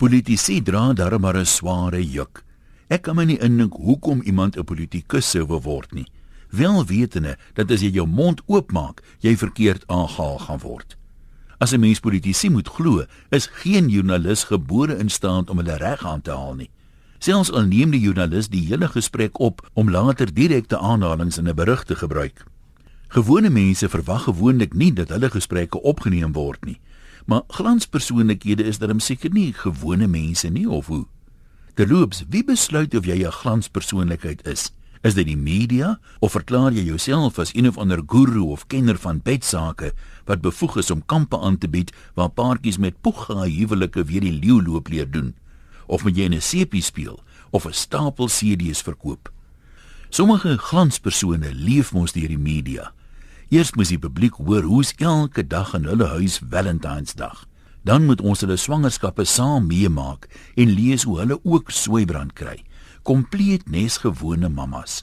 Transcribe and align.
Politici 0.00 0.62
dra 0.62 0.94
darmare 0.94 1.40
'n 1.40 1.46
sware 1.46 2.00
juk. 2.00 2.42
Ek 2.88 3.02
kan 3.02 3.16
my 3.16 3.24
nie 3.24 3.38
indink 3.38 3.74
hoekom 3.74 4.22
iemand 4.22 4.56
'n 4.56 4.64
politikus 4.64 5.30
sou 5.30 5.44
word 5.44 5.92
nie, 5.92 6.06
wel 6.48 6.86
wetende 6.86 7.36
dat 7.54 7.70
as 7.70 7.82
jy 7.82 7.90
jou 7.90 8.06
mond 8.06 8.40
oopmaak, 8.46 9.02
jy 9.20 9.36
verkeerd 9.36 9.84
aangehaal 9.88 10.38
gaan 10.38 10.58
word. 10.58 10.96
As 11.58 11.72
'n 11.72 11.80
mens 11.80 12.00
politici 12.00 12.48
moet 12.48 12.68
glo, 12.68 13.04
is 13.30 13.50
geen 13.52 13.88
joernalis 13.90 14.44
gebore 14.44 14.96
in 14.96 15.10
staat 15.10 15.50
om 15.50 15.56
hulle 15.56 15.76
reg 15.76 16.04
aan 16.04 16.22
te 16.22 16.30
haal 16.30 16.54
nie. 16.54 16.70
Selfs 17.18 17.52
al 17.52 17.66
neem 17.66 17.90
die 17.90 18.00
joernalis 18.00 18.48
die 18.48 18.66
hele 18.66 18.88
gesprek 18.88 19.38
op 19.38 19.70
om 19.74 19.90
later 19.90 20.34
direkte 20.34 20.78
aanhalinge 20.78 21.38
in 21.38 21.48
'n 21.48 21.54
berig 21.54 21.84
te 21.84 21.94
gebruik. 21.94 22.44
Gewone 23.08 23.50
mense 23.50 23.88
verwag 23.88 24.22
gewoonlik 24.22 24.74
nie 24.74 24.92
dat 24.92 25.08
hulle 25.08 25.30
gesprekke 25.30 25.82
opgeneem 25.82 26.32
word 26.32 26.64
nie. 26.64 26.80
Maar 27.26 27.42
glanspersoonlikhede 27.48 28.64
is 28.64 28.78
darem 28.78 29.00
seker 29.00 29.32
nie 29.32 29.52
gewone 29.52 30.06
mense 30.06 30.48
nie 30.48 30.68
of 30.68 30.86
hoe? 30.86 31.06
Terloops, 31.74 32.24
wie 32.28 32.44
besluit 32.44 32.94
of 32.94 33.06
jy 33.06 33.24
'n 33.24 33.32
glanspersoonlikheid 33.32 34.46
is? 34.46 34.70
Is 35.00 35.14
dit 35.14 35.26
die 35.26 35.36
media 35.36 35.98
of 36.20 36.34
verklaar 36.36 36.74
jy 36.76 36.82
jouself 36.84 37.38
as 37.38 37.54
een 37.54 37.68
of 37.68 37.78
ander 37.78 38.02
guru 38.06 38.42
of 38.52 38.66
kenner 38.66 38.98
van 39.00 39.22
bedsake 39.24 39.92
wat 40.28 40.42
bevoeg 40.44 40.76
is 40.76 40.90
om 40.90 41.04
kampe 41.06 41.38
aan 41.40 41.56
te 41.58 41.68
bied 41.68 41.92
waar 42.14 42.28
paartjies 42.28 42.76
met 42.78 43.00
poega 43.00 43.46
huwelike 43.48 44.04
weer 44.04 44.20
die 44.20 44.36
leeu 44.36 44.60
loop 44.62 44.88
leer 44.88 45.10
doen? 45.10 45.34
Of 45.86 46.04
moet 46.04 46.16
jy 46.16 46.28
'n 46.28 46.40
sepie 46.40 46.82
speel 46.82 47.22
of 47.50 47.64
'n 47.66 47.72
stapel 47.72 48.28
CD's 48.28 48.82
verkoop? 48.82 49.32
Sommige 50.10 50.58
glanspersone 50.58 51.54
leef 51.54 51.92
mos 51.92 52.12
deur 52.12 52.28
die 52.28 52.38
media. 52.38 52.92
Eers 53.50 53.72
moet 53.74 53.88
die 53.90 53.98
publiek 53.98 54.36
hoor 54.38 54.62
hoe's 54.62 54.92
elke 55.02 55.42
dag 55.42 55.72
in 55.74 55.88
hulle 55.90 56.06
huis 56.12 56.36
Valentynsdag. 56.38 57.48
Dan 57.82 58.04
moet 58.06 58.20
ons 58.22 58.44
hulle 58.44 58.54
swangerskappe 58.54 59.24
saam 59.26 59.66
meemaak 59.66 60.28
en 60.54 60.70
lees 60.70 61.02
hoe 61.02 61.16
hulle 61.18 61.40
ook 61.42 61.72
soeibrand 61.74 62.36
kry. 62.38 62.60
Kompleet 63.02 63.66
nes 63.66 63.96
gewone 64.04 64.46
mammas. 64.54 65.00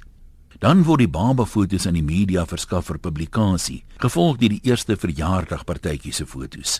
Dan 0.63 0.85
word 0.87 1.03
die 1.03 1.11
babafoto's 1.11 1.89
in 1.91 1.99
die 1.99 2.05
media 2.07 2.45
verskaf 2.47 2.87
vir 2.87 3.01
publikasie, 3.03 3.81
gevolg 3.99 4.39
deur 4.39 4.55
die 4.55 4.63
eerste 4.63 4.95
verjaardagpartytjie 4.95 6.15
se 6.15 6.23
foto's. 6.25 6.79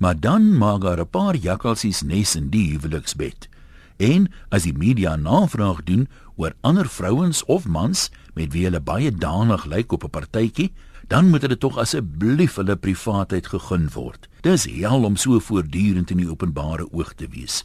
Maar 0.00 0.16
dan 0.16 0.48
maak 0.56 0.80
daar 0.80 1.04
'n 1.04 1.12
paar 1.12 1.36
jakkalsies 1.36 2.02
nes 2.02 2.36
in 2.36 2.48
die 2.48 2.72
huweliksbed. 2.72 3.48
En 3.96 4.26
as 4.48 4.62
die 4.66 4.74
media 4.74 5.16
navraag 5.16 5.84
doen 5.84 6.08
oor 6.36 6.54
ander 6.60 6.88
vrouens 6.88 7.44
of 7.44 7.66
mans 7.66 8.10
met 8.34 8.52
wie 8.52 8.64
hulle 8.66 8.80
baie 8.80 9.12
danig 9.12 9.64
lyk 9.64 9.92
op 9.92 10.04
'n 10.04 10.10
partytjie, 10.10 10.72
dan 11.08 11.28
moet 11.30 11.42
hulle 11.42 11.58
tog 11.58 11.78
asseblief 11.78 12.54
hulle 12.54 12.76
privaatheid 12.76 13.46
gegun 13.46 13.88
word. 13.92 14.28
Dis 14.40 14.64
hel 14.64 15.04
om 15.04 15.16
so 15.16 15.38
voortdurend 15.38 16.10
in 16.10 16.16
die 16.16 16.30
openbare 16.30 16.92
oog 16.92 17.14
te 17.14 17.28
wees. 17.28 17.64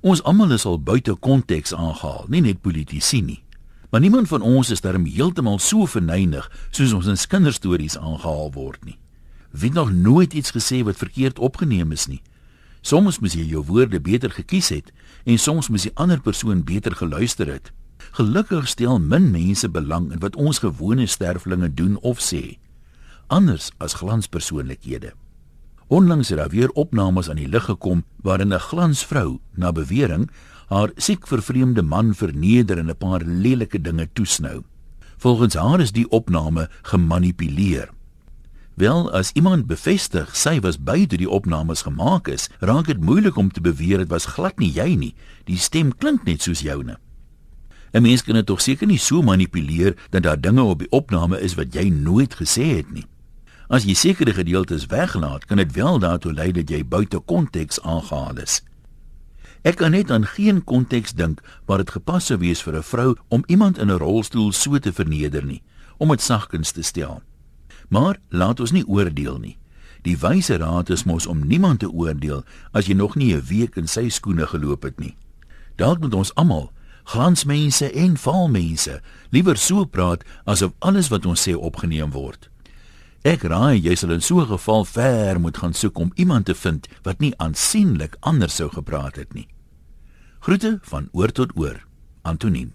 Ons 0.00 0.22
almal 0.22 0.52
is 0.52 0.64
al 0.64 0.82
buite 0.82 1.14
konteks 1.14 1.74
aangehaal, 1.74 2.24
nie 2.28 2.40
net 2.40 2.60
politici 2.60 3.22
nie. 3.22 3.42
Maar 3.90 4.00
niemand 4.00 4.28
van 4.28 4.42
ons 4.42 4.70
is 4.70 4.80
darm 4.80 5.06
heeltemal 5.06 5.58
so 5.58 5.86
verneig 5.86 6.50
soos 6.70 6.92
ons 6.92 7.06
in 7.06 7.28
kinderstories 7.28 7.98
aangehaal 7.98 8.52
word 8.52 8.84
nie. 8.84 8.98
Wie 9.50 9.72
nog 9.72 9.92
nooit 9.92 10.32
iets 10.34 10.50
gesê 10.50 10.82
wat 10.84 10.96
verkeerd 10.96 11.38
opgeneem 11.38 11.92
is 11.92 12.06
nie. 12.06 12.20
Soms 12.84 13.16
moet 13.18 13.32
jy 13.32 13.46
jou 13.48 13.62
woorde 13.64 13.96
beter 13.96 14.28
gekies 14.30 14.68
het 14.68 14.90
en 15.24 15.38
soms 15.40 15.70
moet 15.72 15.86
die 15.86 15.94
ander 15.96 16.20
persoon 16.20 16.60
beter 16.68 16.92
geluister 16.92 17.48
het. 17.48 17.70
Gelukkig 18.12 18.68
stel 18.68 18.98
min 19.00 19.30
mense 19.32 19.70
belang 19.72 20.10
in 20.12 20.20
wat 20.20 20.36
ons 20.36 20.60
gewone 20.60 21.06
sterflinge 21.08 21.70
doen 21.72 21.96
of 22.04 22.20
sê, 22.20 22.58
anders 23.32 23.70
as 23.80 23.96
glanspersoonlikhede. 24.02 25.14
Onlangs 25.88 26.28
het 26.28 26.38
daar 26.38 26.52
weer 26.52 26.68
opnames 26.76 27.30
aan 27.32 27.40
die 27.40 27.48
lig 27.48 27.64
gekom 27.64 28.04
waarin 28.20 28.52
'n 28.52 28.60
glansvrou 28.68 29.40
na 29.56 29.72
bewering 29.72 30.30
haar 30.68 30.90
siek 30.96 31.26
vervreemde 31.26 31.82
man 31.82 32.14
verneder 32.14 32.78
en 32.78 32.90
'n 32.90 32.96
paar 32.96 33.22
lelike 33.24 33.80
dinge 33.80 34.08
toesnou. 34.12 34.62
Volgens 35.16 35.54
haar 35.54 35.80
is 35.80 35.92
die 35.92 36.08
opname 36.10 36.68
gemanipuleer. 36.82 37.93
Wel, 38.74 39.12
as 39.12 39.30
iemand 39.32 39.66
bevestig 39.66 40.32
sy 40.34 40.58
was 40.60 40.80
by 40.82 41.04
toe 41.06 41.18
die 41.20 41.30
opnames 41.30 41.84
gemaak 41.86 42.26
is, 42.28 42.48
raak 42.58 42.88
dit 42.90 42.98
moeilik 42.98 43.36
om 43.38 43.52
te 43.54 43.62
beweer 43.62 44.02
dit 44.02 44.10
was 44.10 44.26
glad 44.34 44.58
nie 44.58 44.72
jy 44.74 44.96
nie. 44.98 45.12
Die 45.46 45.58
stem 45.62 45.92
klink 45.94 46.26
net 46.26 46.42
soos 46.42 46.64
joune. 46.66 46.98
'n 47.94 48.02
Mens 48.02 48.24
kan 48.26 48.34
dit 48.34 48.46
tog 48.46 48.60
seker 48.60 48.86
nie 48.90 48.98
so 48.98 49.22
manipuleer 49.22 49.94
dat 50.10 50.22
daar 50.22 50.40
dinge 50.40 50.62
op 50.62 50.78
die 50.78 50.90
opname 50.90 51.38
is 51.40 51.54
wat 51.54 51.74
jy 51.74 51.88
nooit 51.88 52.34
gesê 52.34 52.82
het 52.82 52.90
nie. 52.90 53.06
As 53.70 53.84
jy 53.84 53.94
sekere 53.94 54.34
gedeeltes 54.34 54.86
weglaat, 54.86 55.44
kan 55.46 55.56
dit 55.56 55.72
wel 55.72 55.98
daartoe 55.98 56.32
lei 56.32 56.50
dat 56.52 56.70
jy 56.70 56.82
buite 56.84 57.18
konteks 57.18 57.80
aangehaal 57.80 58.42
is. 58.42 58.62
Ek 59.62 59.76
kan 59.76 59.90
net 59.90 60.10
aan 60.10 60.26
geen 60.26 60.64
konteks 60.64 61.14
dink 61.14 61.40
waar 61.66 61.78
dit 61.78 61.90
gepas 61.90 62.26
sou 62.26 62.38
wees 62.38 62.62
vir 62.62 62.76
'n 62.76 62.82
vrou 62.82 63.14
om 63.28 63.44
iemand 63.46 63.78
in 63.78 63.90
'n 63.90 63.98
rolstoel 63.98 64.52
so 64.52 64.78
te 64.78 64.92
verneder 64.92 65.44
nie, 65.44 65.62
om 65.98 66.08
dit 66.08 66.20
sagkens 66.20 66.72
te 66.72 66.82
stel. 66.82 67.22
Maar 67.88 68.18
laat 68.28 68.60
ons 68.60 68.72
nie 68.72 68.86
oordeel 68.86 69.38
nie. 69.38 69.58
Die 70.04 70.16
wyse 70.20 70.56
raad 70.60 70.90
is 70.92 71.06
mos 71.08 71.26
om 71.26 71.46
niemand 71.48 71.80
te 71.80 71.88
oordeel 71.88 72.42
as 72.72 72.86
jy 72.86 72.94
nog 72.94 73.16
nie 73.16 73.32
'n 73.34 73.46
week 73.48 73.76
in 73.76 73.86
sy 73.88 74.08
skoene 74.08 74.46
geloop 74.46 74.82
het 74.82 74.98
nie. 75.00 75.16
Dalk 75.76 76.00
moet 76.00 76.14
ons 76.14 76.34
almal, 76.34 76.72
glansmense 77.04 77.90
en 77.92 78.16
valmense, 78.16 79.00
liewer 79.30 79.56
so 79.56 79.84
praat 79.84 80.24
asof 80.44 80.72
alles 80.78 81.08
wat 81.08 81.26
ons 81.26 81.48
sê 81.48 81.54
opgeneem 81.54 82.10
word. 82.10 82.50
Ek 83.24 83.42
raai 83.42 83.80
jy 83.80 83.94
sal 83.94 84.10
in 84.10 84.20
so 84.20 84.40
'n 84.40 84.46
geval 84.46 84.84
ver 84.84 85.40
moet 85.40 85.56
gaan 85.56 85.74
soek 85.74 85.98
om 85.98 86.12
iemand 86.14 86.46
te 86.46 86.54
vind 86.54 86.88
wat 87.02 87.20
nie 87.20 87.32
aansienlik 87.38 88.16
anders 88.20 88.54
sou 88.54 88.68
gepraat 88.68 89.16
het 89.16 89.34
nie. 89.34 89.48
Groete 90.40 90.78
van 90.82 91.08
oor 91.12 91.32
tot 91.32 91.50
oor. 91.56 91.80
Antoniem 92.22 92.72